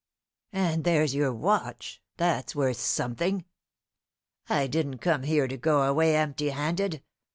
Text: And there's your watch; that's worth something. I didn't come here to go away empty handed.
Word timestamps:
And 0.51 0.83
there's 0.83 1.13
your 1.13 1.31
watch; 1.31 2.01
that's 2.17 2.55
worth 2.55 2.79
something. 2.79 3.45
I 4.49 4.65
didn't 4.65 4.97
come 4.97 5.21
here 5.21 5.47
to 5.47 5.57
go 5.57 5.83
away 5.83 6.15
empty 6.15 6.49
handed. 6.49 7.03